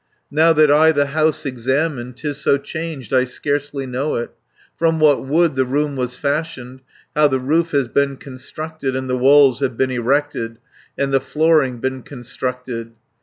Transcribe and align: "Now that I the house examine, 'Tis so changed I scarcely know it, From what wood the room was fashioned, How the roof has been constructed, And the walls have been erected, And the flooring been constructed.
"Now 0.31 0.51
that 0.53 0.71
I 0.71 0.91
the 0.91 1.05
house 1.05 1.45
examine, 1.45 2.13
'Tis 2.13 2.39
so 2.41 2.57
changed 2.57 3.13
I 3.13 3.23
scarcely 3.23 3.85
know 3.85 4.15
it, 4.15 4.31
From 4.75 4.99
what 4.99 5.27
wood 5.27 5.55
the 5.55 5.63
room 5.63 5.95
was 5.95 6.17
fashioned, 6.17 6.81
How 7.15 7.27
the 7.27 7.37
roof 7.39 7.69
has 7.69 7.87
been 7.87 8.17
constructed, 8.17 8.95
And 8.95 9.07
the 9.07 9.15
walls 9.15 9.59
have 9.59 9.77
been 9.77 9.91
erected, 9.91 10.57
And 10.97 11.13
the 11.13 11.21
flooring 11.21 11.77
been 11.81 12.01
constructed. 12.01 12.93